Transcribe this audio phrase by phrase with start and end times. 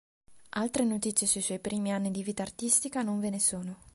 [0.57, 3.77] Altre notizie sui suoi primi anni di vita artistica non ve ne sono.